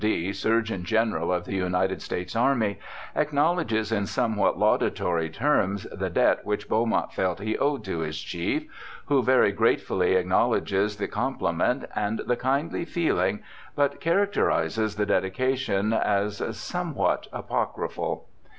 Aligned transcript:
D., 0.03 0.33
Surgeon 0.33 0.83
General 0.83 1.31
of 1.31 1.45
the 1.45 1.53
United 1.53 2.01
States 2.01 2.35
Army, 2.35 2.79
acknowledges 3.15 3.91
in 3.91 4.07
somewhat 4.07 4.57
laudatory 4.57 5.27
A 5.27 5.29
BACKWOOD 5.29 5.35
PHYSIOLOGIST 5.35 5.91
171 5.93 5.93
terms 5.93 5.99
the 5.99 6.19
debt 6.19 6.39
which 6.43 6.67
Beaumont 6.67 7.13
felt 7.13 7.39
he 7.39 7.55
owed 7.59 7.83
to 7.83 7.99
his 7.99 8.17
chief, 8.19 8.65
who 9.05 9.21
very 9.21 9.51
gratefully 9.51 10.15
acknowledges 10.15 10.95
the 10.95 11.07
compli 11.07 11.55
ment 11.55 11.85
and 11.95 12.17
the 12.25 12.35
kindly 12.35 12.83
feeling, 12.83 13.43
but 13.75 13.99
characterizes 13.99 14.95
the 14.95 15.05
dedi 15.05 15.31
cation 15.31 15.93
as' 15.93 16.41
somewhat 16.57 17.27
apocryphal 17.31 18.27